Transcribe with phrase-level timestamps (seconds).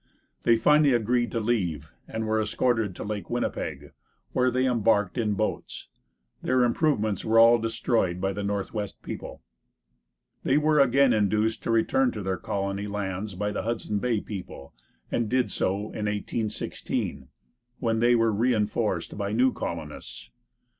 [0.41, 3.91] They finally agreed to leave, and were escorted to Lake Winnipeg,
[4.33, 5.89] where they embarked in boats.
[6.41, 9.43] Their improvements were all destroyed by the Northwest people.
[10.43, 14.73] They were again induced to return to their colony lands by the Hudson Bay people,
[15.11, 17.27] and did so in 1816,
[17.77, 20.31] when they were reinforced by new colonists.